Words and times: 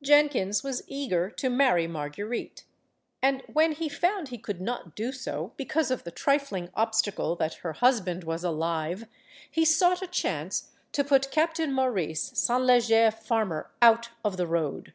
Jenkins 0.00 0.64
was 0.64 0.82
eager 0.86 1.28
to 1.32 1.50
marry 1.50 1.86
Marguerite. 1.86 2.64
And 3.20 3.42
when 3.52 3.72
he 3.72 3.90
found 3.90 4.28
he 4.28 4.38
could 4.38 4.58
not 4.62 4.96
do 4.96 5.12
so, 5.12 5.52
because 5.58 5.90
of 5.90 6.04
the 6.04 6.10
trifling 6.10 6.70
obstacle 6.74 7.36
that 7.36 7.56
her 7.56 7.74
husband 7.74 8.24
was 8.24 8.42
alive, 8.44 9.04
he 9.50 9.66
sought 9.66 10.00
a 10.00 10.06
chance 10.06 10.70
to 10.92 11.04
put 11.04 11.30
Captain 11.30 11.70
Maurice 11.70 12.22
St. 12.32 12.62
Leger 12.62 13.10
Farmer 13.10 13.72
out 13.82 14.08
of 14.24 14.38
the 14.38 14.46
road. 14.46 14.94